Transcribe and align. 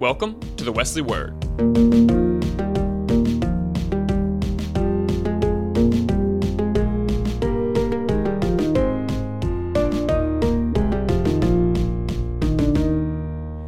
Welcome 0.00 0.38
to 0.54 0.62
the 0.62 0.70
Wesley 0.70 1.02
Word. 1.02 1.34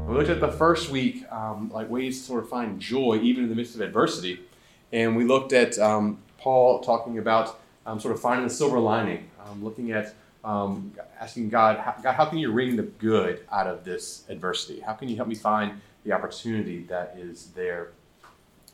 We 0.06 0.14
looked 0.14 0.30
at 0.30 0.38
the 0.38 0.54
first 0.56 0.90
week, 0.90 1.24
um, 1.32 1.68
like 1.74 1.90
ways 1.90 2.20
to 2.20 2.24
sort 2.24 2.44
of 2.44 2.48
find 2.48 2.78
joy 2.78 3.18
even 3.20 3.42
in 3.42 3.50
the 3.50 3.56
midst 3.56 3.74
of 3.74 3.80
adversity, 3.80 4.38
and 4.92 5.16
we 5.16 5.24
looked 5.24 5.52
at 5.52 5.80
um, 5.80 6.22
Paul 6.38 6.78
talking 6.78 7.18
about 7.18 7.58
um, 7.84 7.98
sort 7.98 8.14
of 8.14 8.20
finding 8.20 8.46
the 8.46 8.54
silver 8.54 8.78
lining, 8.78 9.28
um, 9.44 9.64
looking 9.64 9.90
at 9.90 10.14
um, 10.44 10.92
asking 11.20 11.50
God, 11.50 11.78
how, 11.78 11.94
God, 12.02 12.14
how 12.14 12.24
can 12.24 12.38
you 12.38 12.50
wring 12.50 12.76
the 12.76 12.82
good 12.82 13.44
out 13.52 13.66
of 13.66 13.84
this 13.84 14.24
adversity? 14.28 14.80
How 14.80 14.94
can 14.94 15.08
you 15.08 15.16
help 15.16 15.28
me 15.28 15.34
find 15.34 15.80
the 16.04 16.12
opportunity 16.12 16.84
that 16.84 17.16
is 17.18 17.48
there? 17.54 17.88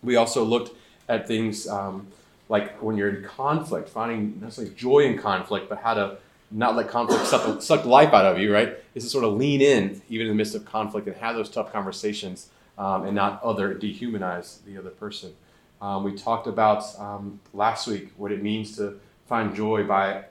We 0.03 0.17
also 0.17 0.45
looked 0.45 0.77
at 1.09 1.27
things 1.27 1.67
um, 1.67 2.07
like 2.49 2.81
when 2.83 2.97
you're 2.97 3.09
in 3.09 3.25
conflict, 3.25 3.89
finding 3.89 4.41
necessarily 4.41 4.75
joy 4.75 5.01
in 5.01 5.19
conflict, 5.19 5.69
but 5.69 5.79
how 5.79 5.95
to 5.95 6.19
not 6.51 6.77
let 6.77 6.89
conflict 6.89 7.27
suck, 7.27 7.61
suck 7.61 7.85
life 7.85 8.13
out 8.13 8.25
of 8.25 8.39
you, 8.39 8.53
right? 8.53 8.77
Is 8.95 9.05
to 9.05 9.11
sort 9.11 9.25
of 9.25 9.35
lean 9.35 9.61
in, 9.61 10.01
even 10.09 10.27
in 10.27 10.33
the 10.33 10.37
midst 10.37 10.55
of 10.55 10.65
conflict, 10.65 11.07
and 11.07 11.17
have 11.17 11.35
those 11.35 11.51
tough 11.51 11.73
conversations 11.73 12.51
um, 12.79 13.05
and 13.05 13.15
not 13.15 13.43
other 13.43 13.75
dehumanize 13.75 14.63
the 14.65 14.79
other 14.79 14.91
person. 14.91 15.33
Um, 15.81 16.05
we 16.05 16.15
talked 16.15 16.47
about 16.47 16.85
um, 16.99 17.41
last 17.53 17.87
week 17.87 18.13
what 18.17 18.33
it 18.33 18.43
means 18.43 18.77
to 18.77 18.99
find 19.27 19.55
joy 19.55 19.85
by 19.85 20.25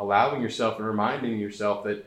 allowing 0.00 0.42
yourself 0.42 0.78
and 0.78 0.86
reminding 0.86 1.38
yourself 1.38 1.84
that 1.84 2.04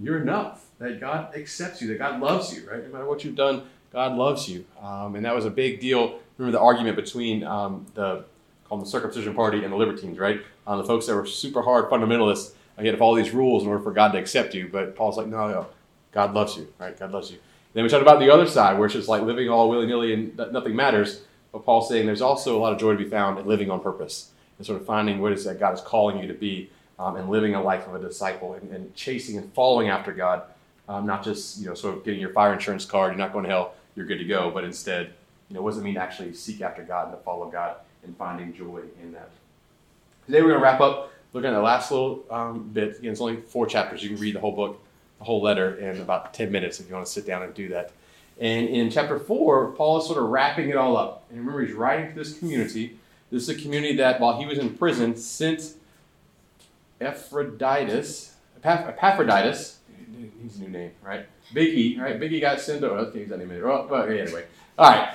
you're 0.00 0.20
enough, 0.20 0.64
that 0.78 0.98
God 0.98 1.36
accepts 1.36 1.80
you, 1.80 1.88
that 1.88 1.98
God 1.98 2.20
loves 2.20 2.56
you, 2.56 2.68
right? 2.68 2.82
No 2.84 2.92
matter 2.92 3.06
what 3.06 3.22
you've 3.22 3.36
done, 3.36 3.62
God 3.92 4.16
loves 4.16 4.48
you. 4.48 4.64
Um, 4.82 5.14
and 5.14 5.24
that 5.24 5.34
was 5.34 5.44
a 5.44 5.50
big 5.50 5.78
deal. 5.78 6.18
Remember 6.36 6.58
the 6.58 6.62
argument 6.62 6.96
between 6.96 7.44
um, 7.44 7.86
the 7.94 8.24
called 8.64 8.82
the 8.82 8.86
circumcision 8.86 9.34
party 9.34 9.62
and 9.62 9.72
the 9.72 9.76
libertines, 9.76 10.18
right? 10.18 10.40
Um, 10.66 10.78
the 10.78 10.84
folks 10.84 11.06
that 11.06 11.14
were 11.14 11.26
super 11.26 11.62
hard 11.62 11.90
fundamentalists, 11.90 12.54
you 12.78 12.86
had 12.86 12.92
to 12.92 12.96
follow 12.96 13.14
these 13.14 13.30
rules 13.30 13.62
in 13.62 13.68
order 13.68 13.82
for 13.82 13.92
God 13.92 14.12
to 14.12 14.18
accept 14.18 14.54
you. 14.54 14.68
But 14.72 14.96
Paul's 14.96 15.16
like, 15.16 15.28
no, 15.28 15.48
no, 15.48 15.66
God 16.10 16.34
loves 16.34 16.56
you, 16.56 16.66
right? 16.80 16.98
God 16.98 17.12
loves 17.12 17.30
you. 17.30 17.38
Then 17.74 17.84
we 17.84 17.90
talked 17.90 18.02
about 18.02 18.20
the 18.20 18.32
other 18.32 18.46
side, 18.46 18.78
where 18.78 18.86
it's 18.86 18.94
just 18.94 19.08
like 19.08 19.22
living 19.22 19.48
all 19.48 19.68
willy 19.68 19.86
nilly 19.86 20.14
and 20.14 20.36
nothing 20.50 20.74
matters. 20.74 21.22
But 21.52 21.64
Paul's 21.64 21.88
saying 21.88 22.06
there's 22.06 22.22
also 22.22 22.56
a 22.56 22.60
lot 22.60 22.72
of 22.72 22.80
joy 22.80 22.92
to 22.92 22.98
be 22.98 23.08
found 23.08 23.38
in 23.38 23.46
living 23.46 23.70
on 23.70 23.80
purpose 23.80 24.30
and 24.58 24.66
sort 24.66 24.80
of 24.80 24.86
finding 24.86 25.20
what 25.20 25.32
is 25.32 25.44
that 25.44 25.60
God 25.60 25.74
is 25.74 25.80
calling 25.80 26.18
you 26.18 26.26
to 26.26 26.34
be 26.34 26.70
um, 26.98 27.16
and 27.16 27.28
living 27.28 27.54
a 27.54 27.62
life 27.62 27.86
of 27.86 27.94
a 27.94 27.98
disciple 27.98 28.54
and, 28.54 28.70
and 28.70 28.94
chasing 28.94 29.36
and 29.36 29.52
following 29.52 29.88
after 29.88 30.12
God, 30.12 30.42
um, 30.88 31.06
not 31.06 31.24
just 31.24 31.58
you 31.60 31.66
know 31.66 31.74
sort 31.74 31.96
of 31.96 32.04
getting 32.04 32.20
your 32.20 32.30
fire 32.30 32.52
insurance 32.52 32.84
card, 32.84 33.12
you're 33.12 33.18
not 33.18 33.32
going 33.32 33.44
to 33.44 33.50
hell, 33.50 33.74
you're 33.96 34.06
good 34.06 34.18
to 34.18 34.24
go, 34.24 34.50
but 34.50 34.64
instead, 34.64 35.12
you 35.48 35.56
know, 35.56 35.62
what 35.62 35.70
does 35.70 35.78
it 35.78 35.84
mean 35.84 35.94
to 35.94 36.00
actually 36.00 36.34
seek 36.34 36.60
after 36.60 36.82
God 36.82 37.08
and 37.08 37.16
to 37.16 37.22
follow 37.22 37.50
God 37.50 37.76
and 38.02 38.16
finding 38.16 38.54
joy 38.54 38.82
in 39.02 39.12
that? 39.12 39.30
Today 40.26 40.40
we're 40.40 40.48
going 40.48 40.60
to 40.60 40.64
wrap 40.64 40.80
up 40.80 41.12
looking 41.32 41.50
at 41.50 41.54
the 41.54 41.60
last 41.60 41.90
little 41.90 42.24
um, 42.30 42.70
bit. 42.72 42.98
Again, 42.98 43.12
it's 43.12 43.20
only 43.20 43.36
four 43.36 43.66
chapters. 43.66 44.02
You 44.02 44.10
can 44.10 44.18
read 44.18 44.34
the 44.34 44.40
whole 44.40 44.52
book, 44.52 44.80
the 45.18 45.24
whole 45.24 45.42
letter 45.42 45.76
in 45.76 46.00
about 46.00 46.32
10 46.32 46.50
minutes 46.50 46.80
if 46.80 46.88
you 46.88 46.94
want 46.94 47.06
to 47.06 47.12
sit 47.12 47.26
down 47.26 47.42
and 47.42 47.52
do 47.52 47.68
that. 47.68 47.92
And 48.40 48.68
in 48.68 48.90
chapter 48.90 49.18
four, 49.18 49.72
Paul 49.72 49.98
is 49.98 50.06
sort 50.06 50.18
of 50.18 50.28
wrapping 50.28 50.70
it 50.70 50.76
all 50.76 50.96
up. 50.96 51.24
And 51.30 51.38
remember, 51.38 51.64
he's 51.64 51.74
writing 51.74 52.10
to 52.10 52.14
this 52.14 52.38
community. 52.38 52.98
This 53.30 53.44
is 53.44 53.48
a 53.48 53.60
community 53.60 53.96
that, 53.96 54.20
while 54.20 54.38
he 54.38 54.46
was 54.46 54.58
in 54.58 54.76
prison, 54.76 55.16
sent 55.16 55.74
Epaphroditus, 57.04 58.34
Epaphroditus, 58.62 59.78
he's 60.42 60.56
a 60.56 60.62
new 60.62 60.68
name, 60.68 60.92
right? 61.02 61.26
Biggie, 61.54 62.00
right? 62.00 62.18
Big 62.18 62.32
E 62.32 62.40
got 62.40 62.60
sent 62.60 62.82
over. 62.82 63.16
Use 63.16 63.28
that 63.28 63.38
name 63.38 63.48
later. 63.48 63.70
Oh, 63.70 63.86
but 63.88 64.10
anyway, 64.10 64.44
all 64.78 64.90
right. 64.90 65.14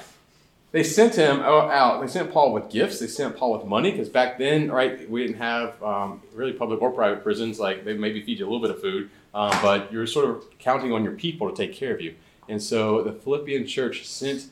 They 0.72 0.84
sent 0.84 1.16
him 1.16 1.40
out. 1.40 2.00
They 2.00 2.08
sent 2.08 2.32
Paul 2.32 2.54
with 2.54 2.70
gifts. 2.70 3.00
They 3.00 3.08
sent 3.08 3.36
Paul 3.36 3.58
with 3.58 3.66
money 3.66 3.90
because 3.90 4.08
back 4.08 4.38
then, 4.38 4.72
right, 4.72 5.10
we 5.10 5.26
didn't 5.26 5.40
have 5.40 5.82
um, 5.82 6.22
really 6.36 6.54
public 6.54 6.80
or 6.80 6.92
private 6.92 7.24
prisons. 7.24 7.60
Like 7.60 7.86
they 7.86 7.96
maybe 7.96 8.22
feed 8.22 8.38
you 8.38 8.46
a 8.46 8.50
little 8.50 8.62
bit 8.62 8.70
of 8.70 8.80
food, 8.80 9.10
um, 9.34 9.52
but 9.64 9.92
you're 9.92 10.06
sort 10.06 10.30
of 10.30 10.46
counting 10.60 10.94
on 10.94 11.04
your 11.04 11.14
people 11.14 11.50
to 11.50 11.56
take 11.56 11.76
care 11.76 11.92
of 11.92 12.02
you. 12.02 12.14
And 12.48 12.62
so 12.62 13.02
the 13.02 13.14
Philippian 13.14 13.66
church 13.66 14.06
sent 14.06 14.50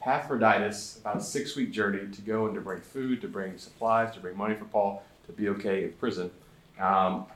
Epaphroditus 0.00 0.98
about 1.00 1.18
a 1.18 1.20
six-week 1.20 1.70
journey 1.70 2.10
to 2.14 2.20
go 2.22 2.46
and 2.46 2.54
to 2.54 2.62
bring 2.62 2.80
food, 2.80 3.20
to 3.20 3.28
bring 3.28 3.58
supplies, 3.58 4.14
to 4.14 4.20
bring 4.20 4.38
money 4.38 4.54
for 4.54 4.64
Paul 4.64 5.02
to 5.26 5.32
be 5.32 5.50
okay 5.50 5.84
in 5.84 5.92
prison. 5.92 6.30
Um, 6.78 7.26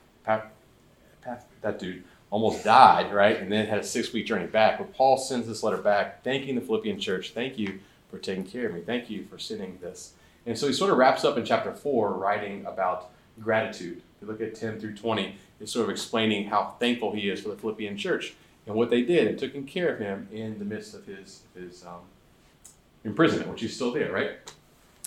that 1.63 1.79
dude 1.79 2.05
almost 2.31 2.65
died, 2.65 3.13
right? 3.13 3.39
And 3.39 3.51
then 3.51 3.67
had 3.67 3.79
a 3.79 3.85
six 3.85 4.13
week 4.13 4.27
journey 4.27 4.47
back. 4.47 4.79
But 4.79 4.95
Paul 4.95 5.17
sends 5.17 5.47
this 5.47 5.63
letter 5.63 5.77
back, 5.77 6.25
thanking 6.25 6.55
the 6.55 6.61
Philippian 6.61 6.99
church. 6.99 7.33
Thank 7.33 7.59
you 7.59 7.81
for 8.11 8.19
taking 8.19 8.45
care 8.45 8.67
of 8.67 8.75
me. 8.75 8.81
Thank 8.81 9.09
you 9.11 9.25
for 9.27 9.39
sending 9.39 9.79
this. 9.81 10.15
And 10.45 10.59
so 10.59 10.67
he 10.67 10.73
sort 10.73 10.91
of 10.91 10.99
wraps 10.99 11.25
up 11.25 11.37
in 11.37 11.45
chapter 11.45 11.73
4, 11.73 12.15
writing 12.15 12.67
about 12.67 13.11
gratitude. 13.41 13.99
If 13.99 14.23
you 14.23 14.29
look 14.29 14.41
at 14.41 14.55
10 14.55 14.81
through 14.81 14.97
20, 14.97 15.37
it's 15.61 15.73
sort 15.73 15.85
of 15.85 15.91
explaining 15.91 16.49
how 16.49 16.75
thankful 16.81 17.13
he 17.13 17.29
is 17.29 17.41
for 17.41 17.51
the 17.51 17.57
Philippian 17.57 17.97
church 17.97 18.35
and 18.67 18.75
what 18.75 18.91
they 18.91 19.03
did 19.03 19.29
and 19.29 19.39
taking 19.39 19.65
care 19.65 19.95
of 19.95 20.01
him 20.01 20.29
in 20.33 20.59
the 20.59 20.65
midst 20.65 20.95
of 20.95 21.07
his, 21.07 21.43
his 21.55 21.85
um, 21.85 22.01
imprisonment, 23.05 23.51
which 23.51 23.61
he's 23.61 23.75
still 23.75 23.93
there, 23.93 24.11
right? 24.11 24.33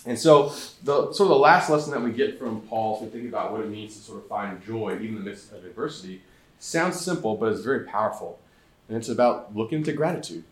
And 0.06 0.20
so, 0.20 0.50
the 0.84 1.12
sort 1.14 1.22
of 1.22 1.30
the 1.30 1.36
last 1.36 1.70
lesson 1.70 1.92
that 1.92 2.02
we 2.02 2.12
get 2.12 2.38
from 2.38 2.62
Paul, 2.62 3.02
we 3.02 3.08
think 3.08 3.28
about 3.28 3.52
what 3.52 3.62
it 3.62 3.70
means 3.70 3.96
to 3.96 4.04
sort 4.04 4.20
of 4.20 4.28
find 4.28 4.64
joy 4.64 4.96
even 4.96 5.08
in 5.08 5.16
the 5.16 5.22
midst 5.22 5.52
of 5.52 5.66
adversity, 5.66 6.22
sounds 6.60 7.00
simple, 7.00 7.36
but 7.36 7.52
it's 7.52 7.62
very 7.62 7.86
powerful. 7.86 8.40
And 8.88 8.98
it's 8.98 9.10
about 9.10 9.56
looking 9.56 9.82
to 9.84 9.94
gratitude. 9.94 10.44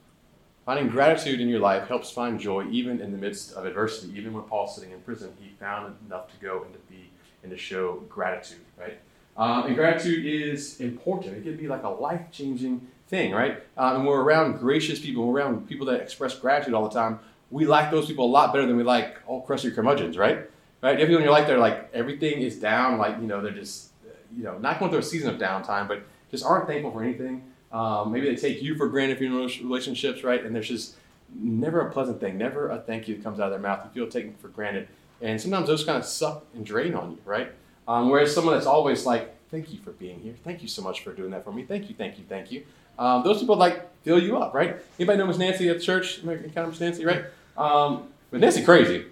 Finding 0.65 0.87
gratitude 0.87 1.39
in 1.39 1.49
your 1.49 1.59
life 1.59 1.87
helps 1.87 2.09
find 2.09 2.39
joy 2.39 2.65
even 2.69 3.01
in 3.01 3.11
the 3.11 3.17
midst 3.17 3.53
of 3.53 3.65
adversity. 3.65 4.17
Even 4.17 4.33
when 4.33 4.43
Paul's 4.43 4.75
sitting 4.75 4.91
in 4.91 5.01
prison, 5.01 5.33
he 5.39 5.49
found 5.59 5.95
enough 6.07 6.31
to 6.31 6.37
go 6.43 6.63
and 6.63 6.73
to 6.73 6.79
be 6.89 7.09
and 7.43 7.51
to 7.51 7.57
show 7.57 8.01
gratitude, 8.09 8.61
right? 8.79 8.97
Um, 9.35 9.65
and 9.65 9.75
gratitude 9.75 10.25
is 10.25 10.79
important. 10.79 11.35
It 11.35 11.43
can 11.43 11.57
be 11.57 11.67
like 11.67 11.83
a 11.83 11.89
life 11.89 12.31
changing 12.31 12.87
thing, 13.07 13.33
right? 13.33 13.61
Um, 13.77 13.97
and 13.97 14.07
we're 14.07 14.21
around 14.21 14.59
gracious 14.59 14.99
people, 14.99 15.27
we're 15.27 15.39
around 15.39 15.67
people 15.67 15.85
that 15.87 15.99
express 15.99 16.33
gratitude 16.33 16.73
all 16.73 16.87
the 16.87 16.93
time 16.97 17.19
we 17.53 17.65
like 17.65 17.91
those 17.91 18.07
people 18.07 18.25
a 18.25 18.33
lot 18.33 18.51
better 18.51 18.65
than 18.65 18.75
we 18.75 18.83
like 18.83 19.19
all 19.27 19.41
crusty 19.41 19.69
curmudgeons, 19.69 20.17
right? 20.17 20.49
Right? 20.81 20.99
Everyone 20.99 21.21
in 21.21 21.25
your 21.25 21.31
life, 21.31 21.47
they're 21.47 21.59
like 21.59 21.89
everything 21.93 22.41
is 22.41 22.59
down, 22.59 22.97
like 22.97 23.21
you 23.21 23.27
know, 23.27 23.41
they're 23.41 23.51
just 23.51 23.91
you 24.35 24.43
know 24.43 24.57
not 24.57 24.79
going 24.79 24.89
through 24.89 24.99
a 24.99 25.03
season 25.03 25.33
of 25.33 25.39
downtime, 25.39 25.87
but 25.87 26.01
just 26.31 26.43
aren't 26.43 26.67
thankful 26.67 26.91
for 26.91 27.03
anything. 27.03 27.43
Um, 27.71 28.11
maybe 28.11 28.27
they 28.27 28.35
take 28.35 28.61
you 28.61 28.75
for 28.75 28.87
granted 28.87 29.19
you're 29.19 29.29
in 29.29 29.67
relationships, 29.67 30.23
right? 30.23 30.43
And 30.43 30.55
there's 30.55 30.67
just 30.67 30.95
never 31.35 31.81
a 31.81 31.91
pleasant 31.91 32.19
thing, 32.19 32.37
never 32.37 32.69
a 32.69 32.79
thank 32.79 33.07
you 33.07 33.15
that 33.15 33.23
comes 33.23 33.39
out 33.39 33.45
of 33.45 33.51
their 33.51 33.59
mouth. 33.59 33.85
You 33.85 33.91
feel 33.91 34.11
taken 34.11 34.33
for 34.35 34.47
granted, 34.47 34.87
and 35.21 35.39
sometimes 35.39 35.67
those 35.67 35.83
kind 35.83 35.97
of 35.99 36.05
suck 36.05 36.45
and 36.55 36.65
drain 36.65 36.95
on 36.95 37.11
you, 37.11 37.19
right? 37.23 37.51
Um, 37.87 38.09
whereas 38.09 38.33
someone 38.33 38.55
that's 38.55 38.67
always 38.67 39.05
like, 39.05 39.35
"Thank 39.51 39.71
you 39.71 39.79
for 39.79 39.91
being 39.91 40.19
here. 40.19 40.33
Thank 40.43 40.63
you 40.63 40.67
so 40.67 40.81
much 40.81 41.03
for 41.03 41.13
doing 41.13 41.29
that 41.31 41.43
for 41.43 41.51
me. 41.51 41.63
Thank 41.63 41.87
you, 41.87 41.95
thank 41.95 42.17
you, 42.17 42.25
thank 42.27 42.51
you." 42.51 42.63
Um, 42.97 43.23
those 43.23 43.39
people 43.39 43.55
like 43.55 43.89
fill 44.03 44.19
you 44.19 44.37
up, 44.37 44.55
right? 44.55 44.77
Anybody 44.99 45.19
know 45.19 45.27
Miss 45.27 45.37
Nancy 45.37 45.69
at 45.69 45.81
church? 45.81 46.23
American 46.23 46.49
County 46.51 46.69
Miss 46.69 46.79
Nancy, 46.79 47.05
right? 47.05 47.25
Um, 47.57 48.07
but 48.31 48.39
Nancy 48.39 48.63
crazy. 48.63 49.05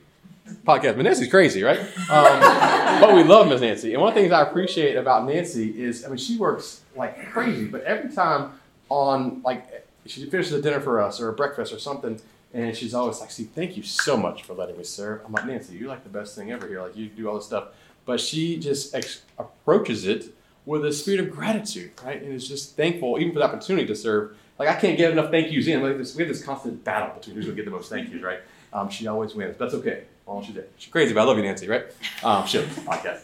Podcast, 0.66 0.96
but 0.98 1.04
Nancy's 1.04 1.30
crazy, 1.30 1.64
right? 1.64 1.80
Um, 2.10 3.00
but 3.02 3.16
we 3.16 3.24
love 3.24 3.48
Miss 3.48 3.62
Nancy. 3.62 3.94
And 3.94 4.02
one 4.02 4.10
of 4.10 4.16
the 4.16 4.22
things 4.22 4.34
I 4.34 4.42
appreciate 4.42 4.96
about 4.96 5.26
Nancy 5.26 5.82
is, 5.82 6.04
I 6.04 6.10
mean, 6.10 6.18
she 6.18 6.38
works 6.38 6.82
like 6.96 7.32
crazy, 7.32 7.66
but 7.66 7.84
every 7.84 8.12
time 8.12 8.60
on, 8.90 9.42
like, 9.44 9.88
she 10.06 10.26
finishes 10.30 10.54
a 10.54 10.62
dinner 10.62 10.82
for 10.82 11.00
us 11.00 11.22
or 11.22 11.30
a 11.30 11.34
breakfast 11.34 11.72
or 11.72 11.80
something, 11.80 12.20
and 12.54 12.76
she's 12.76 12.94
always 12.94 13.22
like, 13.22 13.32
"See, 13.32 13.46
thank 13.46 13.78
you 13.78 13.84
so 13.84 14.18
much 14.18 14.44
for 14.44 14.54
letting 14.54 14.78
me 14.78 14.84
serve." 14.84 15.22
I'm 15.26 15.32
like, 15.32 15.46
Nancy, 15.46 15.76
you're 15.76 15.88
like 15.88 16.04
the 16.04 16.10
best 16.10 16.36
thing 16.36 16.52
ever 16.52 16.68
here. 16.68 16.82
Like, 16.82 16.98
you 16.98 17.08
do 17.08 17.30
all 17.30 17.36
this 17.36 17.46
stuff. 17.46 17.70
But 18.06 18.20
she 18.20 18.58
just 18.58 18.94
ex- 18.96 19.22
approaches 19.38 20.06
it 20.06 20.34
with 20.66 20.86
a 20.86 20.94
spirit 20.94 21.20
of 21.20 21.32
gratitude, 21.32 21.92
right? 22.04 22.22
And 22.22 22.34
is 22.34 22.48
just 22.48 22.76
thankful, 22.76 23.18
even 23.20 23.34
for 23.34 23.40
the 23.40 23.46
opportunity 23.46 23.88
to 23.88 23.96
serve 23.96 24.36
like 24.62 24.70
I 24.70 24.80
can't 24.80 24.96
get 24.96 25.12
enough 25.12 25.32
thank 25.32 25.52
yous 25.52 25.66
in. 25.66 25.82
Like 25.82 25.98
this, 25.98 26.16
we 26.16 26.22
have 26.22 26.32
this 26.32 26.44
constant 26.44 26.84
battle 26.84 27.16
between 27.16 27.36
who's 27.36 27.46
gonna 27.46 27.56
get 27.56 27.66
the 27.66 27.72
most 27.72 27.90
thank 27.90 28.12
yous, 28.12 28.22
right? 28.22 28.42
Um, 28.72 28.90
she 28.90 29.08
always 29.08 29.34
wins. 29.34 29.58
That's 29.58 29.74
okay. 29.74 30.04
All 30.28 30.44
she's 30.44 30.56
She's 30.78 30.92
crazy, 30.92 31.16
but 31.16 31.22
I 31.22 31.24
love 31.24 31.38
you, 31.38 31.44
Nancy, 31.44 31.68
right? 31.68 31.86
Um, 32.24 32.46
she 32.46 32.60
podcast. 32.60 33.22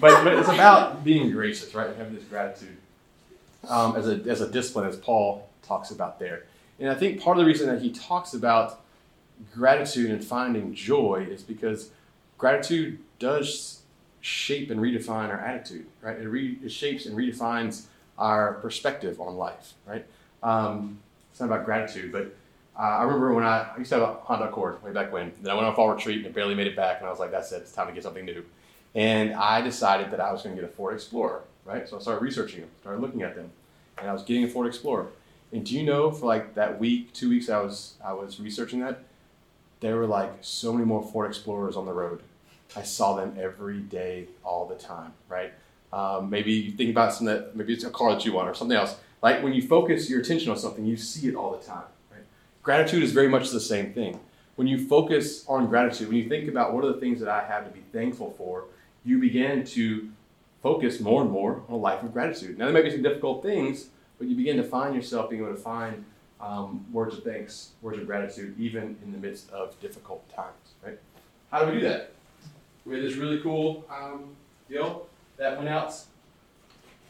But 0.00 0.24
but 0.24 0.34
it's 0.34 0.48
about 0.48 1.04
being 1.04 1.30
gracious, 1.30 1.74
right? 1.76 1.94
having 1.96 2.14
this 2.14 2.24
gratitude 2.24 2.76
um, 3.68 3.94
as 3.94 4.08
a 4.08 4.14
as 4.28 4.40
a 4.40 4.50
discipline, 4.50 4.88
as 4.88 4.96
Paul 4.96 5.48
talks 5.62 5.92
about 5.92 6.18
there. 6.18 6.44
And 6.80 6.90
I 6.90 6.94
think 6.94 7.22
part 7.22 7.36
of 7.36 7.42
the 7.42 7.46
reason 7.46 7.68
that 7.68 7.80
he 7.80 7.92
talks 7.92 8.34
about 8.34 8.80
gratitude 9.54 10.10
and 10.10 10.24
finding 10.24 10.74
joy 10.74 11.26
is 11.30 11.42
because 11.42 11.90
gratitude 12.36 12.98
does 13.20 13.79
shape 14.20 14.70
and 14.70 14.80
redefine 14.80 15.30
our 15.30 15.38
attitude, 15.40 15.86
right? 16.02 16.18
It, 16.18 16.28
re- 16.28 16.58
it 16.62 16.70
shapes 16.70 17.06
and 17.06 17.16
redefines 17.16 17.86
our 18.18 18.54
perspective 18.54 19.20
on 19.20 19.36
life, 19.36 19.74
right? 19.86 20.04
Um, 20.42 20.98
it's 21.30 21.40
not 21.40 21.46
about 21.46 21.64
gratitude, 21.64 22.12
but 22.12 22.34
uh, 22.78 22.82
I 22.82 23.02
remember 23.02 23.34
when 23.34 23.44
I, 23.44 23.70
I, 23.74 23.78
used 23.78 23.90
to 23.90 23.96
have 23.98 24.08
a 24.08 24.12
Honda 24.14 24.48
Accord 24.48 24.82
way 24.82 24.92
back 24.92 25.12
when. 25.12 25.32
Then 25.42 25.52
I 25.52 25.54
went 25.54 25.66
on 25.66 25.72
a 25.72 25.76
fall 25.76 25.90
retreat 25.90 26.24
and 26.24 26.34
barely 26.34 26.54
made 26.54 26.66
it 26.66 26.76
back, 26.76 26.98
and 26.98 27.06
I 27.06 27.10
was 27.10 27.18
like, 27.18 27.30
that's 27.30 27.52
it, 27.52 27.62
it's 27.62 27.72
time 27.72 27.86
to 27.86 27.92
get 27.92 28.02
something 28.02 28.24
new. 28.24 28.44
And 28.94 29.34
I 29.34 29.60
decided 29.60 30.10
that 30.10 30.20
I 30.20 30.32
was 30.32 30.42
going 30.42 30.56
to 30.56 30.62
get 30.62 30.70
a 30.70 30.72
Ford 30.72 30.94
Explorer, 30.94 31.42
right? 31.64 31.88
So 31.88 31.96
I 31.96 32.00
started 32.00 32.22
researching 32.22 32.60
them, 32.60 32.70
started 32.80 33.00
looking 33.00 33.22
at 33.22 33.36
them, 33.36 33.50
and 33.98 34.08
I 34.08 34.12
was 34.12 34.22
getting 34.22 34.44
a 34.44 34.48
Ford 34.48 34.66
Explorer. 34.66 35.08
And 35.52 35.64
do 35.64 35.74
you 35.74 35.82
know 35.82 36.10
for 36.10 36.26
like 36.26 36.54
that 36.54 36.78
week, 36.78 37.12
two 37.12 37.28
weeks 37.28 37.48
I 37.48 37.60
was 37.60 37.94
I 38.04 38.12
was 38.12 38.38
researching 38.40 38.80
that, 38.80 39.02
there 39.80 39.96
were 39.96 40.06
like 40.06 40.32
so 40.40 40.72
many 40.72 40.84
more 40.84 41.02
Ford 41.02 41.28
Explorers 41.28 41.76
on 41.76 41.86
the 41.86 41.92
road. 41.92 42.22
I 42.76 42.82
saw 42.82 43.14
them 43.14 43.36
every 43.38 43.80
day, 43.80 44.26
all 44.44 44.66
the 44.66 44.76
time, 44.76 45.12
right? 45.28 45.52
Um, 45.92 46.30
maybe 46.30 46.52
you 46.52 46.72
think 46.72 46.90
about 46.90 47.12
something 47.12 47.34
that 47.34 47.56
maybe 47.56 47.72
it's 47.72 47.84
a 47.84 47.90
car 47.90 48.12
that 48.14 48.24
you 48.24 48.32
want 48.32 48.48
or 48.48 48.54
something 48.54 48.76
else. 48.76 48.96
Like 49.22 49.42
when 49.42 49.52
you 49.52 49.62
focus 49.62 50.08
your 50.08 50.20
attention 50.20 50.50
on 50.50 50.56
something, 50.56 50.84
you 50.84 50.96
see 50.96 51.28
it 51.28 51.34
all 51.34 51.50
the 51.56 51.64
time. 51.64 51.84
Right? 52.10 52.22
Gratitude 52.62 53.02
is 53.02 53.12
very 53.12 53.28
much 53.28 53.50
the 53.50 53.60
same 53.60 53.92
thing. 53.92 54.20
When 54.56 54.66
you 54.66 54.86
focus 54.86 55.44
on 55.48 55.66
gratitude, 55.66 56.08
when 56.08 56.16
you 56.18 56.28
think 56.28 56.48
about 56.48 56.72
what 56.72 56.84
are 56.84 56.92
the 56.92 57.00
things 57.00 57.20
that 57.20 57.28
I 57.28 57.44
have 57.44 57.64
to 57.64 57.70
be 57.70 57.82
thankful 57.92 58.34
for, 58.36 58.64
you 59.04 59.18
begin 59.18 59.64
to 59.64 60.10
focus 60.62 61.00
more 61.00 61.22
and 61.22 61.30
more 61.30 61.62
on 61.68 61.74
a 61.74 61.76
life 61.76 62.02
of 62.02 62.12
gratitude. 62.12 62.58
Now, 62.58 62.66
there 62.66 62.74
may 62.74 62.82
be 62.82 62.90
some 62.90 63.02
difficult 63.02 63.42
things, 63.42 63.88
but 64.18 64.28
you 64.28 64.36
begin 64.36 64.58
to 64.58 64.64
find 64.64 64.94
yourself 64.94 65.30
being 65.30 65.42
able 65.42 65.54
to 65.54 65.60
find 65.60 66.04
um, 66.40 66.84
words 66.92 67.16
of 67.16 67.24
thanks, 67.24 67.70
words 67.80 67.98
of 67.98 68.06
gratitude, 68.06 68.54
even 68.58 68.96
in 69.02 69.12
the 69.12 69.18
midst 69.18 69.50
of 69.50 69.78
difficult 69.80 70.28
times, 70.34 70.74
right? 70.84 70.98
How 71.50 71.64
do 71.64 71.72
we 71.72 71.80
do 71.80 71.88
that? 71.88 72.12
We 72.86 72.94
had 72.94 73.04
this 73.04 73.16
really 73.16 73.38
cool 73.40 73.84
um, 73.90 74.36
deal 74.68 75.06
that 75.36 75.56
went 75.56 75.68
out. 75.68 75.88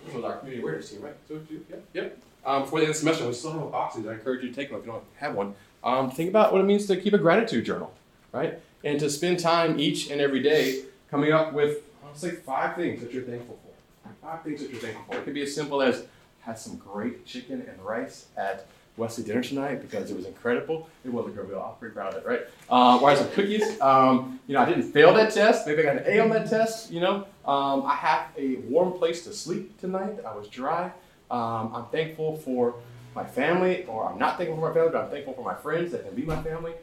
This 0.05 0.15
was 0.15 0.25
our 0.25 0.39
community 0.39 0.63
awareness 0.63 0.91
team, 0.91 1.03
right? 1.03 1.15
So, 1.29 1.41
yep, 1.69 1.85
yep. 1.93 2.19
Um, 2.45 2.63
before 2.63 2.81
the 2.81 2.87
end 2.87 2.91
of 2.91 2.97
the 2.97 3.01
semester, 3.01 3.27
we 3.27 3.35
still 3.35 3.53
have 3.53 3.71
boxes. 3.71 4.07
I 4.07 4.15
encourage 4.15 4.43
you 4.43 4.49
to 4.49 4.55
take 4.55 4.71
one 4.71 4.81
if 4.81 4.87
you 4.87 4.93
don't 4.93 5.05
have 5.17 5.35
one. 5.35 5.55
Um, 5.85 6.11
think 6.11 6.31
about 6.31 6.53
what 6.53 6.61
it 6.61 6.65
means 6.65 6.87
to 6.87 6.97
keep 6.97 7.13
a 7.13 7.19
gratitude 7.19 7.65
journal, 7.65 7.93
right? 8.33 8.59
And 8.83 8.99
to 9.01 9.11
spend 9.11 9.39
time 9.41 9.79
each 9.79 10.11
and 10.11 10.21
every 10.21 10.43
day 10.43 10.85
coming 11.11 11.33
up 11.33 11.53
with, 11.53 11.79
I'll 12.05 12.15
say, 12.15 12.31
five 12.31 12.77
things 12.77 13.01
that 13.03 13.13
you're 13.13 13.25
thankful 13.25 13.59
for. 13.63 14.11
Five 14.27 14.43
things 14.43 14.61
that 14.61 14.71
you're 14.71 14.81
thankful 14.81 15.05
for. 15.09 15.21
It 15.21 15.25
could 15.25 15.35
be 15.35 15.43
as 15.43 15.55
simple 15.55 15.83
as 15.83 16.05
had 16.41 16.59
some 16.59 16.77
great 16.77 17.27
chicken 17.27 17.65
and 17.69 17.81
rice 17.85 18.27
at 18.37 18.67
Wesley 19.01 19.25
dinner 19.25 19.43
tonight 19.43 19.81
because 19.81 20.11
it 20.11 20.17
was 20.17 20.27
incredible. 20.27 20.89
It 21.05 21.13
was 21.13 21.27
meal. 21.35 21.67
I'm 21.67 21.79
pretty 21.79 21.95
proud 21.95 22.15
of 22.15 22.23
it, 22.23 22.27
right? 22.27 22.43
I 22.71 23.11
had 23.11 23.19
some 23.19 23.31
cookies. 23.31 23.81
Um, 23.81 24.39
you 24.47 24.55
know, 24.55 24.61
I 24.61 24.67
didn't 24.67 24.85
fail 24.93 25.15
that 25.15 25.33
test. 25.33 25.67
Maybe 25.67 25.81
I 25.81 25.95
got 25.95 25.97
an 25.97 26.05
A 26.07 26.21
on 26.21 26.29
that 26.31 26.49
test. 26.49 26.93
You 26.93 27.01
know, 27.01 27.27
um, 27.47 27.85
I 27.87 27.95
have 27.95 28.29
a 28.37 28.57
warm 28.57 28.93
place 28.93 29.25
to 29.25 29.33
sleep 29.33 29.81
tonight. 29.81 30.19
I 30.25 30.37
was 30.37 30.49
dry. 30.49 30.93
Um, 31.31 31.73
I'm 31.75 31.87
thankful 31.87 32.37
for 32.37 32.75
my 33.15 33.25
family, 33.25 33.85
or 33.87 34.09
I'm 34.09 34.19
not 34.19 34.37
thankful 34.37 34.57
for 34.57 34.69
my 34.69 34.75
family, 34.75 34.91
but 34.93 35.05
I'm 35.05 35.11
thankful 35.11 35.35
for 35.35 35.43
my 35.43 35.55
friends 35.55 35.93
that 35.93 36.05
can 36.05 36.15
be 36.15 36.23
my 36.23 36.41
family. 36.43 36.75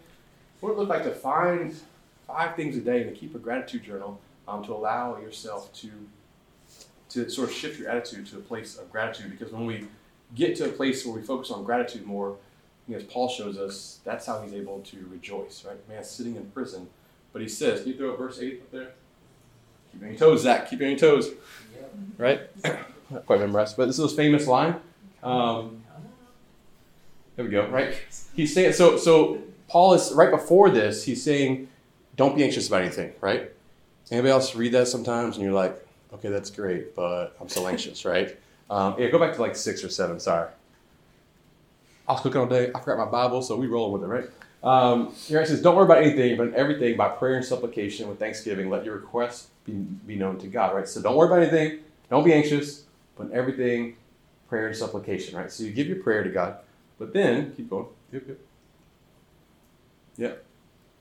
What 0.59 0.71
it 0.71 0.77
look 0.77 0.89
like 0.89 1.03
to 1.03 1.11
find 1.11 1.75
five 2.25 2.55
things 2.55 2.75
a 2.75 2.81
day 2.81 3.03
and 3.03 3.13
to 3.13 3.15
keep 3.15 3.35
a 3.35 3.39
gratitude 3.39 3.83
journal 3.83 4.19
um, 4.47 4.63
to 4.65 4.73
allow 4.73 5.17
yourself 5.19 5.71
to 5.73 5.91
to 7.09 7.29
sort 7.29 7.49
of 7.49 7.55
shift 7.55 7.79
your 7.79 7.89
attitude 7.89 8.27
to 8.27 8.37
a 8.37 8.41
place 8.41 8.77
of 8.77 8.91
gratitude. 8.91 9.31
Because 9.31 9.53
when 9.53 9.65
we 9.65 9.87
get 10.35 10.56
to 10.57 10.65
a 10.65 10.69
place 10.69 11.06
where 11.06 11.15
we 11.15 11.21
focus 11.21 11.51
on 11.51 11.63
gratitude 11.63 12.06
more, 12.06 12.38
you 12.88 12.94
know, 12.94 13.00
as 13.00 13.03
Paul 13.03 13.29
shows 13.29 13.57
us, 13.57 14.00
that's 14.03 14.25
how 14.25 14.41
he's 14.41 14.53
able 14.53 14.79
to 14.79 15.07
rejoice, 15.09 15.65
right? 15.68 15.77
Man, 15.89 16.03
sitting 16.03 16.35
in 16.35 16.45
prison. 16.51 16.89
But 17.33 17.41
he 17.41 17.50
says, 17.50 17.81
can 17.81 17.91
you 17.91 17.97
throw 17.97 18.13
up 18.13 18.18
verse 18.18 18.39
8 18.39 18.62
up 18.62 18.71
there? 18.71 18.91
Keep 19.91 20.01
on 20.03 20.07
your 20.09 20.18
toes, 20.18 20.41
Zach. 20.41 20.69
Keep 20.69 20.81
on 20.81 20.88
your 20.88 20.97
toes. 20.97 21.31
Right? 22.18 22.41
Not 23.09 23.25
quite 23.25 23.39
memorized, 23.39 23.77
but 23.77 23.85
this 23.85 24.00
is 24.00 24.12
a 24.12 24.15
famous 24.15 24.47
line. 24.47 24.75
Um, 25.24 25.83
there 27.35 27.45
we 27.45 27.51
go, 27.51 27.68
right? 27.68 27.95
He's 28.35 28.53
saying, 28.53 28.74
so, 28.74 28.97
so 28.97 29.41
Paul 29.68 29.94
is, 29.94 30.12
right 30.13 30.31
before 30.31 30.69
this, 30.69 31.03
he's 31.03 31.24
saying, 31.24 31.68
don't 32.15 32.35
be 32.35 32.44
anxious 32.44 32.68
about 32.68 32.81
anything, 32.81 33.13
right? 33.21 33.51
Anybody 34.09 34.31
else 34.31 34.56
read 34.56 34.71
that 34.71 34.88
sometimes 34.88 35.35
and 35.35 35.45
you're 35.45 35.53
like, 35.53 35.85
okay, 36.13 36.29
that's 36.29 36.50
great, 36.50 36.95
but 36.95 37.35
I'm 37.39 37.50
still 37.50 37.68
anxious, 37.68 38.06
right? 38.06 38.38
Um, 38.69 38.95
yeah, 38.97 39.09
go 39.09 39.19
back 39.19 39.35
to 39.35 39.41
like 39.41 39.55
six 39.55 39.83
or 39.83 39.89
seven, 39.89 40.19
sorry. 40.19 40.49
I 42.07 42.13
was 42.13 42.21
cooking 42.21 42.39
all 42.39 42.47
day. 42.47 42.71
I 42.73 42.79
forgot 42.79 43.05
my 43.05 43.11
Bible, 43.11 43.41
so 43.41 43.55
we 43.55 43.67
roll 43.67 43.91
with 43.91 44.03
it, 44.03 44.07
right? 44.07 44.29
Um, 44.63 45.13
here 45.13 45.41
it 45.41 45.47
says, 45.47 45.61
Don't 45.61 45.75
worry 45.75 45.85
about 45.85 45.99
anything, 45.99 46.37
but 46.37 46.53
everything 46.53 46.97
by 46.97 47.09
prayer 47.09 47.35
and 47.35 47.45
supplication 47.45 48.07
with 48.07 48.19
thanksgiving, 48.19 48.69
let 48.69 48.85
your 48.85 48.95
requests 48.95 49.47
be, 49.65 49.73
be 49.73 50.15
known 50.15 50.39
to 50.39 50.47
God, 50.47 50.75
right? 50.75 50.87
So 50.87 51.01
don't 51.01 51.15
worry 51.15 51.27
about 51.27 51.41
anything, 51.41 51.79
don't 52.09 52.23
be 52.23 52.33
anxious, 52.33 52.83
but 53.17 53.31
everything, 53.31 53.95
prayer 54.49 54.67
and 54.67 54.75
supplication, 54.75 55.37
right? 55.37 55.51
So 55.51 55.63
you 55.63 55.71
give 55.71 55.87
your 55.87 56.01
prayer 56.01 56.23
to 56.23 56.29
God, 56.29 56.57
but 56.97 57.13
then, 57.13 57.53
keep 57.55 57.69
going. 57.69 57.87
Yep, 58.11 58.23
yep. 58.27 58.37
Yep. 60.17 60.43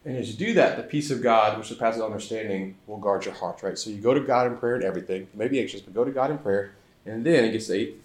And 0.04 0.16
as 0.16 0.30
you 0.30 0.46
do 0.46 0.54
that, 0.54 0.76
the 0.76 0.82
peace 0.84 1.10
of 1.10 1.22
God, 1.22 1.58
which 1.58 1.66
surpasses 1.66 2.00
understanding, 2.00 2.76
will 2.86 2.98
guard 2.98 3.24
your 3.24 3.34
heart, 3.34 3.62
right? 3.62 3.76
So 3.76 3.90
you 3.90 3.96
go 3.96 4.14
to 4.14 4.20
God 4.20 4.46
in 4.46 4.56
prayer 4.56 4.76
and 4.76 4.84
everything. 4.84 5.22
You 5.22 5.38
may 5.38 5.48
be 5.48 5.60
anxious, 5.60 5.80
but 5.80 5.94
go 5.94 6.04
to 6.04 6.12
God 6.12 6.30
in 6.30 6.38
prayer. 6.38 6.72
And 7.06 7.24
then 7.24 7.44
it 7.44 7.52
gets 7.52 7.70
eight. 7.70 8.04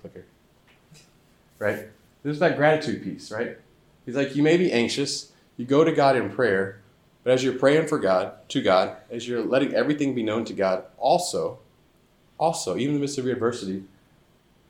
Clicker. 0.00 0.24
Right? 1.58 1.88
There's 2.22 2.38
that 2.38 2.56
gratitude 2.56 3.02
piece, 3.02 3.32
right? 3.32 3.58
He's 4.06 4.14
like, 4.14 4.36
you 4.36 4.42
may 4.42 4.56
be 4.56 4.70
anxious. 4.72 5.32
You 5.56 5.64
go 5.64 5.82
to 5.82 5.92
God 5.92 6.16
in 6.16 6.30
prayer, 6.30 6.80
but 7.24 7.32
as 7.32 7.42
you're 7.42 7.54
praying 7.54 7.88
for 7.88 7.98
God, 7.98 8.48
to 8.50 8.62
God, 8.62 8.96
as 9.10 9.26
you're 9.26 9.42
letting 9.42 9.74
everything 9.74 10.14
be 10.14 10.22
known 10.22 10.44
to 10.44 10.52
God, 10.52 10.84
also, 10.98 11.58
also, 12.38 12.76
even 12.76 12.90
in 12.90 12.94
the 12.94 13.00
midst 13.00 13.18
of 13.18 13.24
your 13.24 13.34
adversity, 13.34 13.84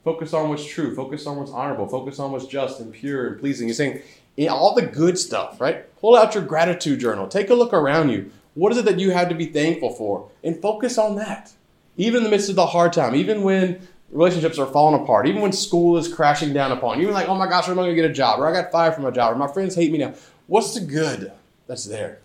focus 0.05 0.33
on 0.33 0.49
what's 0.49 0.65
true, 0.65 0.95
focus 0.95 1.27
on 1.27 1.37
what's 1.37 1.51
honorable, 1.51 1.87
focus 1.87 2.19
on 2.19 2.33
what's 2.33 2.47
just 2.47 2.81
and 2.81 2.93
pure 2.93 3.29
and 3.29 3.41
pleasing. 3.41 3.69
He's 3.69 3.77
saying, 3.77 4.03
all 4.49 4.75
the 4.75 4.87
good 4.87 5.19
stuff, 5.19 5.61
right? 5.61 5.95
Pull 6.01 6.17
out 6.17 6.35
your 6.35 6.45
gratitude 6.45 7.01
journal. 7.01 7.29
Take 7.29 7.51
a 7.51 7.55
look 7.55 7.73
around 7.73 8.09
you. 8.11 8.31
What 8.55 8.73
is 8.73 8.79
it 8.79 8.85
that 8.87 8.99
you 8.99 9.11
have 9.11 9.29
to 9.29 9.35
be 9.35 9.47
thankful 9.47 9.91
for? 9.91 10.31
And 10.43 10.61
focus 10.61 10.99
on 10.99 11.17
that. 11.17 11.53
Even 11.97 12.19
in 12.19 12.25
the 12.25 12.31
midst 12.31 12.49
of 12.49 12.57
the 12.57 12.67
hard 12.67 12.93
time, 12.93 13.15
even 13.15 13.43
when 13.43 13.87
relationships 14.11 14.59
are 14.59 14.67
falling 14.67 15.03
apart, 15.03 15.27
even 15.27 15.43
when 15.43 15.53
school 15.53 15.97
is 15.97 16.13
crashing 16.13 16.53
down 16.53 16.73
upon 16.73 16.99
you, 16.99 17.05
even 17.05 17.15
like, 17.15 17.29
oh 17.29 17.35
my 17.35 17.47
gosh, 17.47 17.69
I'm 17.69 17.77
not 17.77 17.83
gonna 17.83 17.95
get 17.95 18.11
a 18.11 18.13
job, 18.13 18.41
or 18.41 18.47
I 18.47 18.53
got 18.53 18.71
fired 18.71 18.95
from 18.95 19.05
a 19.07 19.13
job, 19.13 19.35
or 19.35 19.39
my 19.39 19.47
friends 19.47 19.75
hate 19.75 19.93
me 19.93 19.99
now. 19.99 20.15
What's 20.47 20.75
the 20.75 20.81
good 20.81 21.33
that's 21.67 21.85
there? 21.85 22.19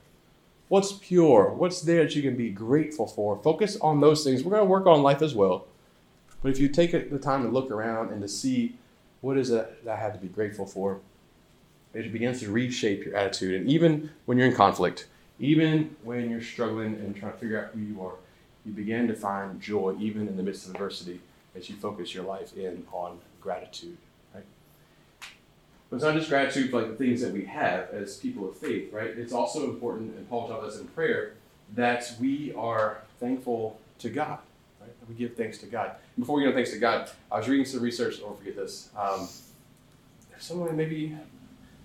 What's 0.70 0.94
pure? 0.94 1.54
What's 1.54 1.82
there 1.82 2.04
that 2.04 2.16
you 2.16 2.22
can 2.22 2.36
be 2.36 2.50
grateful 2.50 3.08
for? 3.08 3.42
Focus 3.42 3.78
on 3.80 4.02
those 4.02 4.24
things. 4.24 4.44
We're 4.44 4.52
gonna 4.52 4.66
work 4.66 4.86
on 4.86 5.02
life 5.02 5.22
as 5.22 5.34
well. 5.34 5.66
But 6.42 6.52
if 6.52 6.60
you 6.60 6.68
take 6.68 6.92
the 6.92 7.20
time 7.20 7.44
to 7.44 7.50
look 7.50 7.72
around 7.72 8.12
and 8.12 8.22
to 8.22 8.28
see 8.28 8.76
what 9.22 9.38
is 9.38 9.50
it 9.50 9.84
that 9.86 9.98
I 9.98 10.00
have 10.00 10.14
to 10.14 10.20
be 10.20 10.28
grateful 10.28 10.66
for, 10.66 11.00
it 11.94 12.12
begins 12.12 12.42
to 12.42 12.52
reshape 12.52 13.06
your 13.06 13.16
attitude. 13.16 13.60
And 13.60 13.70
even 13.70 14.12
when 14.26 14.38
you're 14.38 14.48
in 14.48 14.54
conflict, 14.54 15.08
even 15.40 15.96
when 16.04 16.30
you're 16.30 16.42
struggling 16.42 16.96
and 16.96 17.16
trying 17.16 17.32
to 17.32 17.38
figure 17.38 17.64
out 17.64 17.72
who 17.74 17.80
you 17.80 18.02
are, 18.02 18.14
you 18.68 18.74
begin 18.74 19.08
to 19.08 19.16
find 19.16 19.62
joy 19.62 19.96
even 19.98 20.28
in 20.28 20.36
the 20.36 20.44
midst 20.44 20.68
of 20.68 20.72
adversity 20.72 21.22
as 21.56 21.70
you 21.70 21.76
focus 21.78 22.14
your 22.14 22.26
life 22.26 22.56
in 22.56 22.86
on 22.92 23.18
gratitude. 23.40 23.98
Right? 24.36 24.44
But 25.90 25.96
it's 25.96 26.06
not 26.06 26.14
just 26.16 26.30
gratitude 26.30 26.70
for 26.70 26.82
like 26.82 26.92
the 26.92 26.96
things 26.96 27.22
that 27.22 27.32
we 27.32 27.46
have 27.46 27.90
as 27.92 28.18
people 28.18 28.50
of 28.50 28.58
faith, 28.58 28.92
right? 28.92 29.08
It's 29.08 29.32
also 29.32 29.64
important, 29.64 30.16
and 30.18 30.30
Paul 30.30 30.50
taught 30.50 30.64
us 30.64 30.78
in 30.80 30.88
prayer, 30.90 31.34
that 31.76 32.14
we 32.20 32.54
are 32.56 33.02
thankful 33.20 33.80
to 34.00 34.10
God. 34.10 34.40
Right? 34.82 34.92
we 35.08 35.16
give 35.16 35.36
thanks 35.36 35.58
to 35.60 35.66
God. 35.66 35.96
Before 36.20 36.36
we 36.36 36.44
give 36.44 36.54
thanks 36.54 36.72
to 36.72 36.80
God, 36.80 37.10
I 37.32 37.38
was 37.38 37.48
reading 37.48 37.66
some 37.66 37.80
research. 37.80 38.20
Don't 38.20 38.38
forget 38.38 38.58
this. 38.58 38.90
Um, 38.98 39.30
someone 40.40 40.76
maybe 40.76 41.16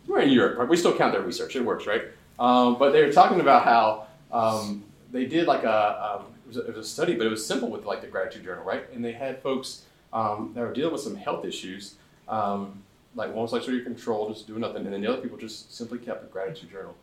we're 0.06 0.20
in 0.20 0.30
Europe, 0.30 0.58
right? 0.58 0.68
We 0.68 0.76
still 0.76 0.96
count 0.96 1.12
their 1.12 1.22
research. 1.22 1.54
It 1.54 1.64
works, 1.64 1.86
right? 1.86 2.02
Um, 2.40 2.76
but 2.78 2.90
they 2.90 3.04
were 3.04 3.12
talking 3.12 3.40
about 3.40 3.64
how 3.64 4.06
um, 4.32 4.82
they 5.12 5.26
did 5.26 5.46
like 5.46 5.62
a, 5.62 6.18
um, 6.20 6.26
it, 6.41 6.41
was 6.56 6.64
a, 6.64 6.68
it, 6.68 6.76
was 6.76 6.86
a, 6.86 6.88
study, 6.88 7.14
but 7.14 7.26
it 7.26 7.30
was 7.30 7.44
simple 7.44 7.70
with 7.70 7.84
like 7.84 8.00
the 8.00 8.06
gratitude 8.06 8.44
journal, 8.44 8.64
right? 8.64 8.84
And 8.92 9.04
they 9.04 9.12
had 9.12 9.42
folks 9.42 9.82
um, 10.12 10.52
that 10.54 10.60
were 10.60 10.72
dealing 10.72 10.92
with 10.92 11.02
some 11.02 11.16
health 11.16 11.44
issues, 11.44 11.96
um, 12.28 12.82
like 13.14 13.28
one 13.28 13.42
was 13.42 13.52
like 13.52 13.62
sort 13.62 13.76
of 13.76 13.84
control, 13.84 14.32
just 14.32 14.46
doing 14.46 14.60
nothing, 14.60 14.84
and 14.84 14.92
then 14.92 15.02
the 15.02 15.12
other 15.12 15.20
people 15.20 15.36
just 15.36 15.74
simply 15.74 15.98
kept 15.98 16.24
a 16.24 16.26
gratitude 16.26 16.70
journal. 16.70 16.94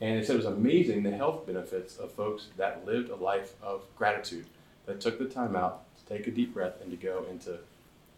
And 0.00 0.20
they 0.20 0.24
said 0.24 0.34
it 0.34 0.38
was 0.38 0.46
amazing 0.46 1.04
the 1.04 1.12
health 1.12 1.46
benefits 1.46 1.96
of 1.96 2.10
folks 2.12 2.48
that 2.56 2.84
lived 2.84 3.10
a 3.10 3.16
life 3.16 3.54
of 3.62 3.82
gratitude, 3.96 4.46
that 4.86 5.00
took 5.00 5.18
the 5.18 5.26
time 5.26 5.54
out 5.54 5.84
to 5.98 6.16
take 6.16 6.26
a 6.26 6.30
deep 6.30 6.52
breath 6.52 6.80
and 6.82 6.90
to 6.90 6.96
go 6.96 7.24
into 7.30 7.58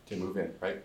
to 0.07 0.17
move 0.17 0.37
in, 0.37 0.53
right? 0.61 0.83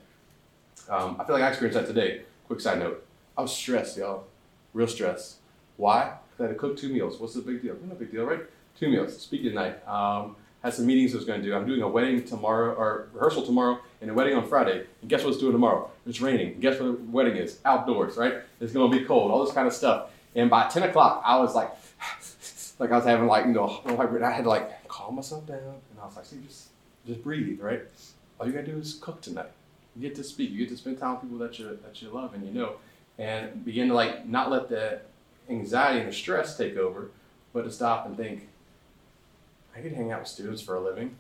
Um, 0.90 1.18
I 1.20 1.24
feel 1.24 1.36
like 1.36 1.44
I 1.44 1.50
experienced 1.50 1.80
that 1.80 1.88
today. 1.88 2.22
Quick 2.48 2.60
side 2.60 2.80
note. 2.80 3.06
I 3.38 3.42
was 3.42 3.56
stressed, 3.56 3.98
y'all. 3.98 4.26
Real 4.74 4.88
stressed. 4.88 5.38
Why? 5.78 6.14
Because 6.30 6.44
I 6.44 6.48
had 6.48 6.54
to 6.54 6.60
cook 6.60 6.78
two 6.78 6.90
meals. 6.90 7.20
What's 7.20 7.34
the 7.34 7.42
big 7.42 7.62
deal? 7.62 7.76
No 7.86 7.96
big 7.96 8.12
deal, 8.12 8.26
right? 8.26 8.42
Two 8.80 8.90
meals. 8.90 9.22
Speaking 9.22 9.50
tonight. 9.50 9.86
Um, 9.88 10.36
had 10.64 10.74
some 10.74 10.86
meetings 10.86 11.14
I 11.14 11.18
was 11.18 11.26
going 11.26 11.42
to 11.42 11.46
do. 11.46 11.56
I'm 11.56 11.66
doing 11.66 11.82
a 11.82 11.88
wedding 11.88 12.24
tomorrow, 12.24 12.74
or 12.74 13.10
rehearsal 13.14 13.46
tomorrow, 13.46 13.80
and 14.02 14.10
a 14.10 14.14
wedding 14.14 14.36
on 14.36 14.48
Friday. 14.48 14.86
And 15.02 15.10
guess 15.10 15.24
what's 15.24 15.38
doing 15.38 15.54
tomorrow? 15.54 15.90
It's 16.06 16.22
raining. 16.22 16.54
And 16.54 16.62
guess 16.62 16.80
what 16.80 16.86
the 16.86 17.12
wedding 17.12 17.38
is? 17.38 17.60
Outdoors, 17.66 18.18
right? 18.18 18.36
It's 18.60 18.74
going 18.74 18.92
to 18.92 18.98
be 18.98 19.06
cold. 19.06 19.32
All 19.32 19.44
this 19.44 19.54
kind 19.54 19.68
of 19.68 19.74
stuff. 19.74 20.12
And 20.36 20.50
by 20.50 20.68
10 20.68 20.84
o'clock, 20.84 21.22
I 21.26 21.38
was 21.40 21.56
like, 21.56 21.72
like 22.80 22.92
I 22.92 22.96
was 22.96 23.06
having 23.06 23.28
like, 23.28 23.46
you 23.46 23.54
know, 23.54 23.82
I 23.86 24.32
had 24.32 24.44
to 24.44 24.50
like 24.50 24.88
calm 24.88 25.16
myself 25.16 25.46
down. 25.46 25.60
And 25.60 26.00
I 26.02 26.06
was 26.06 26.16
like, 26.16 26.26
see, 26.26 26.38
just, 26.46 26.70
just 27.06 27.24
breathe, 27.24 27.60
right? 27.60 27.82
All 28.40 28.48
you 28.48 28.54
got 28.54 28.66
to 28.66 28.72
do 28.72 28.78
is 28.78 29.00
cook 29.02 29.22
tonight. 29.22 29.52
You 29.96 30.02
get 30.02 30.16
to 30.16 30.24
speak. 30.24 30.52
You 30.52 30.60
get 30.60 30.70
to 30.70 30.78
spend 30.78 31.00
time 31.00 31.14
with 31.14 31.22
people 31.24 31.38
that 31.40 31.58
you 31.60 31.78
that 31.84 32.02
you 32.02 32.10
love 32.10 32.34
and 32.34 32.46
you 32.46 32.54
know 32.54 32.76
and 33.18 33.66
begin 33.66 33.90
to 33.90 33.94
like 33.94 34.26
not 34.26 34.50
let 34.50 34.70
the 34.70 35.02
anxiety 35.50 36.00
and 36.00 36.08
the 36.08 36.14
stress 36.14 36.58
take 36.58 36.78
over, 36.78 37.12
but 37.54 37.64
to 37.64 37.72
stop 37.72 38.06
and 38.06 38.16
think, 38.16 38.48
I 39.76 39.82
get 39.82 39.90
to 39.90 39.96
hang 39.96 40.12
out 40.12 40.20
with 40.20 40.28
students 40.28 40.62
for 40.62 40.76
a 40.76 40.82
living. 40.82 41.16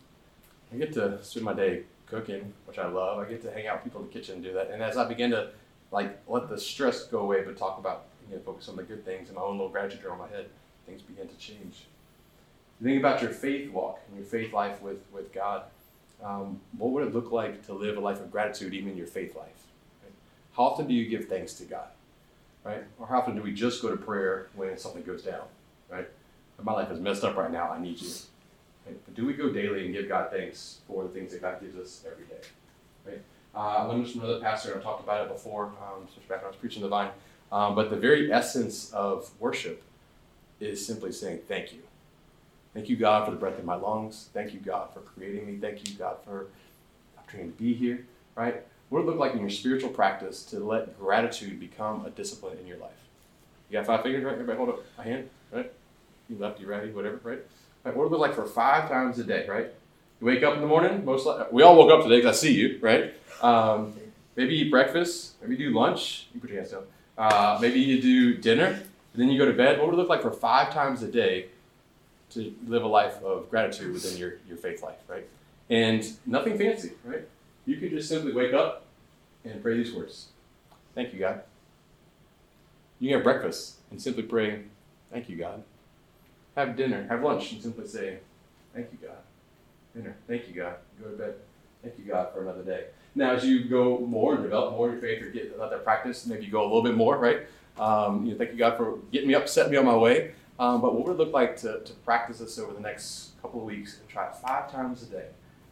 I 0.73 0.77
get 0.77 0.93
to 0.93 1.23
spend 1.23 1.45
my 1.45 1.53
day 1.53 1.83
cooking, 2.05 2.53
which 2.65 2.77
I 2.77 2.87
love. 2.87 3.19
I 3.19 3.25
get 3.29 3.41
to 3.43 3.51
hang 3.51 3.67
out 3.67 3.77
with 3.77 3.85
people 3.85 4.01
in 4.01 4.07
the 4.07 4.13
kitchen 4.13 4.35
and 4.35 4.43
do 4.43 4.53
that. 4.53 4.71
And 4.71 4.83
as 4.83 4.97
I 4.97 5.07
begin 5.07 5.31
to 5.31 5.49
like 5.91 6.19
let 6.27 6.49
the 6.49 6.59
stress 6.59 7.05
go 7.05 7.19
away, 7.19 7.43
but 7.43 7.57
talk 7.57 7.79
about 7.79 8.05
you 8.29 8.35
know, 8.35 8.41
focus 8.41 8.69
on 8.69 8.75
the 8.75 8.83
good 8.83 9.05
things 9.05 9.29
in 9.29 9.35
my 9.35 9.41
own 9.41 9.57
little 9.57 9.69
gratitude 9.69 10.01
journal 10.01 10.23
in 10.23 10.29
my 10.31 10.35
head, 10.35 10.49
things 10.85 11.01
begin 11.01 11.27
to 11.27 11.35
change. 11.37 11.85
You 12.79 12.87
think 12.87 12.99
about 12.99 13.21
your 13.21 13.31
faith 13.31 13.71
walk 13.71 13.99
and 14.07 14.17
your 14.17 14.25
faith 14.25 14.53
life 14.53 14.81
with, 14.81 14.99
with 15.11 15.33
God. 15.33 15.63
Um, 16.23 16.59
what 16.77 16.91
would 16.91 17.07
it 17.07 17.13
look 17.13 17.31
like 17.31 17.65
to 17.67 17.73
live 17.73 17.97
a 17.97 17.99
life 17.99 18.19
of 18.19 18.31
gratitude 18.31 18.73
even 18.73 18.91
in 18.91 18.97
your 18.97 19.07
faith 19.07 19.35
life? 19.35 19.67
Right? 20.03 20.13
How 20.55 20.63
often 20.63 20.87
do 20.87 20.93
you 20.93 21.09
give 21.09 21.27
thanks 21.27 21.53
to 21.55 21.65
God? 21.65 21.87
Right? 22.63 22.83
Or 22.99 23.07
how 23.07 23.19
often 23.19 23.35
do 23.35 23.41
we 23.41 23.53
just 23.53 23.81
go 23.81 23.89
to 23.89 23.97
prayer 23.97 24.49
when 24.55 24.77
something 24.77 25.03
goes 25.03 25.23
down? 25.23 25.43
Right? 25.89 26.07
My 26.61 26.73
life 26.73 26.91
is 26.91 26.99
messed 26.99 27.23
up 27.23 27.37
right 27.37 27.51
now. 27.51 27.69
I 27.69 27.79
need 27.79 28.01
you. 28.01 28.09
Right? 28.85 28.97
But 29.05 29.15
do 29.15 29.25
we 29.25 29.33
go 29.33 29.49
daily 29.51 29.85
and 29.85 29.93
give 29.93 30.07
God 30.07 30.31
thanks 30.31 30.79
for 30.87 31.03
the 31.03 31.09
things 31.09 31.31
that 31.31 31.41
God 31.41 31.61
gives 31.61 31.77
us 31.77 32.03
every 32.09 32.25
day? 32.25 32.41
Right? 33.05 33.21
Uh, 33.55 33.59
I 33.59 33.83
learned 33.83 34.09
from 34.09 34.21
another 34.21 34.39
pastor, 34.39 34.71
and 34.71 34.81
I 34.81 34.83
talked 34.83 35.03
about 35.03 35.25
it 35.25 35.33
before, 35.33 35.65
um, 35.65 36.05
especially 36.07 36.29
back 36.29 36.37
when 36.39 36.45
I 36.45 36.47
was 36.49 36.55
preaching 36.57 36.81
the 36.81 36.87
vine. 36.87 37.09
Um, 37.51 37.75
but 37.75 37.89
the 37.89 37.95
very 37.95 38.31
essence 38.31 38.91
of 38.91 39.31
worship 39.39 39.83
is 40.59 40.85
simply 40.85 41.11
saying 41.11 41.41
thank 41.47 41.73
you. 41.73 41.81
Thank 42.73 42.89
you, 42.89 42.95
God, 42.95 43.25
for 43.25 43.31
the 43.31 43.37
breath 43.37 43.59
in 43.59 43.65
my 43.65 43.75
lungs. 43.75 44.29
Thank 44.33 44.53
you, 44.53 44.59
God, 44.59 44.93
for 44.93 44.99
creating 44.99 45.47
me. 45.47 45.57
Thank 45.57 45.89
you, 45.89 45.95
God, 45.95 46.17
for 46.23 46.47
opportunity 47.17 47.51
to 47.51 47.57
be 47.57 47.73
here. 47.73 48.05
Right? 48.35 48.63
What 48.89 49.01
it 49.01 49.05
look 49.05 49.17
like 49.17 49.33
in 49.33 49.39
your 49.39 49.49
spiritual 49.49 49.89
practice 49.89 50.43
to 50.45 50.59
let 50.59 50.99
gratitude 50.99 51.59
become 51.59 52.05
a 52.05 52.09
discipline 52.09 52.57
in 52.59 52.67
your 52.67 52.77
life? 52.77 52.91
You 53.69 53.77
got 53.77 53.85
five 53.85 54.03
fingers, 54.03 54.23
right? 54.23 54.33
Everybody 54.33 54.57
hold 54.57 54.69
up 54.69 54.83
a 54.97 55.03
hand, 55.03 55.29
right? 55.51 55.71
You 56.27 56.37
left, 56.37 56.59
you 56.59 56.67
righty, 56.67 56.91
whatever, 56.91 57.19
right? 57.23 57.39
Right? 57.83 57.95
What 57.95 58.09
would 58.09 58.15
it 58.15 58.19
look 58.19 58.21
like 58.21 58.35
for 58.35 58.45
five 58.45 58.89
times 58.89 59.19
a 59.19 59.23
day, 59.23 59.45
right? 59.47 59.67
You 60.19 60.27
wake 60.27 60.43
up 60.43 60.55
in 60.55 60.61
the 60.61 60.67
morning, 60.67 61.05
most 61.05 61.25
likely, 61.25 61.45
we 61.51 61.63
all 61.63 61.77
woke 61.77 61.91
up 61.91 62.03
today 62.03 62.17
because 62.17 62.37
I 62.37 62.39
see 62.39 62.53
you, 62.53 62.79
right? 62.81 63.13
Um, 63.41 63.93
maybe 64.35 64.55
eat 64.55 64.69
breakfast, 64.69 65.35
maybe 65.41 65.55
do 65.55 65.71
lunch, 65.71 66.27
you 66.33 66.41
put 66.41 66.49
your 66.49 66.59
hands 66.59 66.71
down. 66.71 66.83
Uh, 67.17 67.57
maybe 67.61 67.79
you 67.79 68.01
do 68.01 68.37
dinner, 68.37 68.67
and 68.67 68.81
then 69.15 69.29
you 69.29 69.37
go 69.37 69.45
to 69.45 69.53
bed. 69.53 69.77
What 69.77 69.87
would 69.87 69.93
it 69.93 69.97
look 69.97 70.09
like 70.09 70.21
for 70.21 70.31
five 70.31 70.73
times 70.73 71.03
a 71.03 71.07
day 71.07 71.47
to 72.31 72.53
live 72.67 72.83
a 72.83 72.87
life 72.87 73.21
of 73.23 73.49
gratitude 73.49 73.93
within 73.93 74.17
your, 74.17 74.33
your 74.47 74.57
faith 74.57 74.83
life, 74.83 74.99
right? 75.07 75.27
And 75.69 76.05
nothing 76.25 76.57
fancy, 76.57 76.91
right? 77.03 77.27
You 77.65 77.77
could 77.77 77.91
just 77.91 78.09
simply 78.09 78.33
wake 78.33 78.53
up 78.53 78.85
and 79.43 79.61
pray 79.61 79.77
these 79.77 79.93
words 79.93 80.27
Thank 80.95 81.13
you, 81.13 81.19
God. 81.19 81.41
You 82.99 83.09
can 83.09 83.17
have 83.17 83.23
breakfast 83.23 83.75
and 83.91 84.01
simply 84.01 84.23
pray, 84.23 84.63
Thank 85.11 85.29
you, 85.29 85.37
God. 85.37 85.63
Have 86.55 86.75
dinner, 86.75 87.05
have 87.07 87.23
lunch, 87.23 87.51
and 87.51 87.61
simply 87.61 87.87
say, 87.87 88.19
Thank 88.73 88.91
you, 88.91 89.07
God. 89.07 89.17
Dinner, 89.95 90.15
thank 90.27 90.47
you, 90.47 90.53
God. 90.53 90.75
Go 91.01 91.09
to 91.09 91.17
bed. 91.17 91.35
Thank 91.81 91.97
you, 91.97 92.05
God, 92.05 92.33
for 92.33 92.41
another 92.41 92.63
day. 92.63 92.85
Now, 93.15 93.31
as 93.31 93.43
you 93.45 93.65
go 93.65 93.99
more 93.99 94.35
and 94.35 94.43
develop 94.43 94.73
more 94.73 94.89
your 94.89 94.99
faith 94.99 95.23
or 95.23 95.29
get 95.29 95.57
that 95.57 95.83
practice, 95.83 96.25
maybe 96.25 96.45
you 96.45 96.51
go 96.51 96.61
a 96.61 96.67
little 96.67 96.83
bit 96.83 96.95
more, 96.95 97.17
right? 97.17 97.41
Um, 97.79 98.25
you 98.25 98.33
know, 98.33 98.37
thank 98.37 98.51
you, 98.51 98.57
God, 98.57 98.77
for 98.77 98.99
getting 99.11 99.27
me 99.27 99.35
up, 99.35 99.47
me 99.69 99.77
on 99.77 99.85
my 99.85 99.95
way. 99.95 100.33
Um, 100.59 100.81
but 100.81 100.93
what 100.93 101.07
would 101.07 101.13
it 101.13 101.17
look 101.17 101.33
like 101.33 101.55
to, 101.57 101.79
to 101.79 101.93
practice 102.05 102.39
this 102.39 102.59
over 102.59 102.73
the 102.73 102.81
next 102.81 103.31
couple 103.41 103.61
of 103.61 103.65
weeks 103.65 103.97
and 103.99 104.09
try 104.09 104.27
it 104.27 104.35
five 104.35 104.69
times 104.71 105.01
a 105.03 105.05
day? 105.05 105.27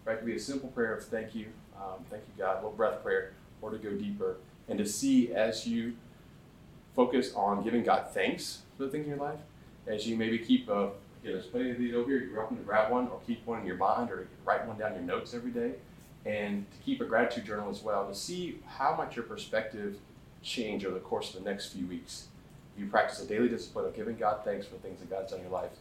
Right? 0.06 0.14
It 0.14 0.18
could 0.20 0.26
be 0.26 0.36
a 0.36 0.40
simple 0.40 0.70
prayer 0.70 0.96
of 0.96 1.04
thank 1.04 1.36
you, 1.36 1.48
um, 1.76 2.06
thank 2.10 2.24
you, 2.24 2.44
God, 2.44 2.56
little 2.56 2.72
breath 2.72 3.04
prayer, 3.04 3.34
or 3.62 3.70
to 3.70 3.78
go 3.78 3.92
deeper 3.92 4.38
and 4.70 4.78
to 4.78 4.86
see 4.86 5.34
as 5.34 5.68
you 5.68 5.94
focus 6.96 7.34
on 7.36 7.64
giving 7.64 7.84
God 7.84 8.08
thanks 8.14 8.64
for 8.78 8.86
the 8.86 8.90
things 8.90 9.04
in 9.04 9.10
your 9.10 9.20
life, 9.20 9.40
as 9.88 10.08
you 10.08 10.18
maybe 10.18 10.38
keep 10.38 10.70
a, 10.70 10.72
again, 10.82 10.92
there's 11.24 11.46
plenty 11.46 11.72
of 11.72 11.78
these 11.78 11.94
over 11.94 12.10
here, 12.10 12.20
you're 12.20 12.38
welcome 12.38 12.58
to 12.58 12.64
grab 12.64 12.92
one 12.92 13.08
or 13.08 13.20
keep 13.26 13.46
one 13.46 13.62
in 13.62 13.66
your 13.66 13.78
mind 13.78 14.12
or 14.12 14.28
write 14.46 14.66
one 14.68 14.78
down 14.78 14.94
in 14.94 15.06
your 15.06 15.18
notes 15.18 15.34
every 15.34 15.52
day, 15.52 15.74
and 16.26 16.66
to 16.72 16.78
keep 16.84 17.02
a 17.02 17.06
gratitude 17.06 17.46
journal 17.46 17.70
as 17.70 17.82
well 17.82 18.08
to 18.08 18.16
see 18.16 18.60
how 18.66 18.96
much 18.96 19.16
your 19.16 19.26
perspective 19.26 19.98
change 20.44 20.86
over 20.86 20.94
the 20.94 21.02
course 21.02 21.34
of 21.34 21.44
the 21.44 21.50
next 21.50 21.74
few 21.74 21.86
weeks. 21.88 22.28
You 22.78 22.86
practice 22.88 23.22
a 23.22 23.26
daily 23.26 23.50
discipline 23.50 23.86
of 23.86 23.96
giving 23.96 24.18
God 24.18 24.42
thanks 24.44 24.68
for 24.68 24.76
things 24.76 25.00
that 25.00 25.10
God's 25.10 25.32
done 25.32 25.40
in 25.40 25.46
your 25.46 25.54
life, 25.54 25.72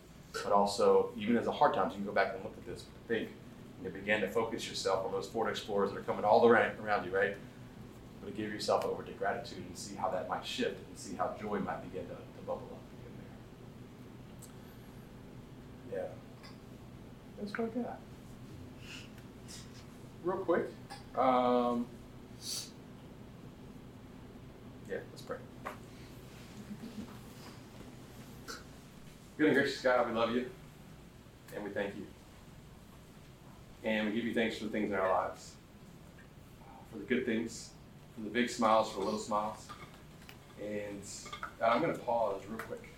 but 0.43 0.53
also, 0.53 1.11
even 1.17 1.37
as 1.37 1.45
the 1.45 1.53
hard 1.53 1.75
times, 1.75 1.93
you 1.93 1.99
can 1.99 2.07
go 2.07 2.13
back 2.13 2.35
and 2.35 2.43
look 2.43 2.55
at 2.57 2.67
this, 2.67 2.85
think, 3.09 3.29
and 3.85 3.93
begin 3.93 4.21
to 4.21 4.29
focus 4.29 4.69
yourself 4.69 5.05
on 5.05 5.13
those 5.13 5.27
Ford 5.27 5.49
Explorers 5.51 5.91
that 5.93 5.99
are 5.99 6.03
coming 6.03 6.25
all 6.25 6.47
around, 6.47 6.79
around 6.81 7.05
you, 7.05 7.15
right? 7.15 7.37
But 8.23 8.31
to 8.31 8.43
give 8.43 8.53
yourself 8.53 8.85
over 8.85 9.03
to 9.03 9.13
gratitude 9.13 9.65
and 9.67 9.77
see 9.77 9.95
how 9.95 10.09
that 10.11 10.29
might 10.29 10.45
shift 10.45 10.79
and 10.89 10.99
see 10.99 11.17
how 11.17 11.35
joy 11.41 11.59
might 11.59 11.83
begin 11.83 12.07
to, 12.07 12.15
to 12.15 12.43
bubble 12.47 12.69
up 12.73 12.81
in 13.07 13.13
there. 15.86 15.86
Yeah. 15.97 16.03
That's 17.39 17.57
what 17.59 17.71
I 17.75 17.81
got. 17.81 17.99
Real 20.25 20.37
quick. 20.39 20.67
Um, 21.17 21.87
yeah, 24.91 24.99
let's 25.11 25.23
pray. 25.23 25.37
Good 29.39 29.47
and 29.49 29.55
gracious 29.55 29.81
God, 29.83 30.09
we 30.09 30.15
love 30.15 30.35
you 30.35 30.47
and 31.55 31.65
we 31.65 31.71
thank 31.71 31.95
you. 31.97 32.07
And 33.85 34.09
we 34.09 34.15
give 34.15 34.25
you 34.25 34.35
thanks 34.35 34.59
for 34.59 34.65
the 34.65 34.71
things 34.71 34.91
in 34.91 34.99
our 34.99 35.09
lives, 35.09 35.53
for 36.91 36.99
the 36.99 37.05
good 37.05 37.25
things, 37.25 37.71
for 38.15 38.23
the 38.23 38.31
big 38.31 38.51
smiles, 38.51 38.91
for 38.91 39.01
the 39.01 39.05
little 39.05 39.21
smiles. 39.21 39.67
And 40.61 41.03
I'm 41.63 41.81
going 41.81 41.95
to 41.95 42.01
pause 42.01 42.43
real 42.49 42.59
quick. 42.59 42.96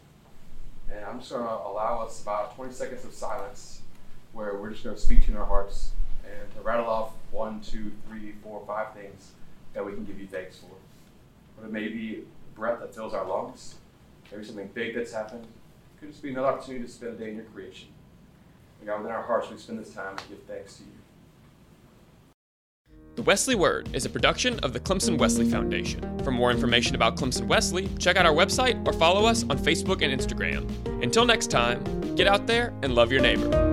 And 0.90 1.04
I'm 1.04 1.18
just 1.18 1.30
going 1.30 1.45
to 1.45 1.50
allow 1.50 2.04
us 2.04 2.23
about 2.23 2.57
20 2.57 2.73
seconds 2.73 3.04
of 3.04 3.12
silence 3.12 3.83
where 4.33 4.57
we're 4.57 4.71
just 4.71 4.85
going 4.85 4.97
to 4.97 5.00
speak 5.00 5.25
to 5.25 5.30
in 5.30 5.37
our 5.37 5.47
hearts 5.47 5.92
and 6.25 6.54
to 6.54 6.61
rattle 6.61 6.87
off 6.87 7.12
one, 7.30 7.61
two, 7.61 7.92
three, 8.07 8.33
four, 8.42 8.62
five 8.66 8.95
things 8.95 9.33
that 9.75 9.85
we 9.85 9.92
can 9.92 10.04
give 10.04 10.18
you 10.18 10.26
thanks 10.26 10.59
for. 10.59 10.71
But 11.57 11.66
it 11.66 11.73
may 11.73 11.88
be 11.88 12.25
breath 12.54 12.80
that 12.80 12.95
fills 12.95 13.14
our 13.14 13.26
lungs, 13.26 13.76
maybe 14.30 14.45
something 14.45 14.71
big 14.75 14.95
that's 14.95 15.12
happened, 15.12 15.47
could 16.00 16.11
just 16.11 16.23
be 16.23 16.30
another 16.30 16.49
opportunity 16.49 16.85
to 16.85 16.90
spend 16.90 17.14
a 17.14 17.18
day 17.18 17.30
in 17.30 17.37
your 17.37 17.45
creation. 17.47 17.88
And 18.80 18.88
God, 18.88 18.99
within 18.99 19.12
our 19.12 19.23
hearts, 19.23 19.50
we 19.50 19.57
spend 19.57 19.78
this 19.78 19.92
time 19.92 20.16
to 20.16 20.25
give 20.28 20.42
thanks 20.45 20.76
to 20.76 20.85
you. 20.85 20.90
The 23.18 23.25
Wesley 23.25 23.56
Word 23.56 23.88
is 23.94 24.04
a 24.04 24.08
production 24.08 24.60
of 24.60 24.72
the 24.72 24.78
Clemson 24.78 25.18
Wesley 25.18 25.50
Foundation. 25.50 26.20
For 26.22 26.30
more 26.30 26.52
information 26.52 26.94
about 26.94 27.16
Clemson 27.16 27.48
Wesley, 27.48 27.88
check 27.98 28.16
out 28.16 28.25
our 28.25 28.32
website 28.32 28.87
or 28.87 28.92
follow 28.92 29.26
us 29.26 29.42
on 29.42 29.58
Facebook 29.58 30.02
and 30.02 30.16
Instagram. 30.16 30.68
Until 31.02 31.25
next 31.25 31.50
time, 31.50 31.82
get 32.14 32.28
out 32.28 32.46
there 32.46 32.72
and 32.84 32.94
love 32.94 33.10
your 33.10 33.20
neighbor. 33.20 33.67